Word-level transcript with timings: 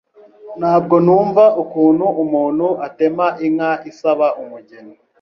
Ntabwo 0.59 0.95
numva 1.05 1.43
ukuntu 1.63 2.05
umuntu 2.23 2.67
atem 2.87 3.17
inka 3.47 3.71
isaba 3.91 4.27
umugeni 4.41 4.93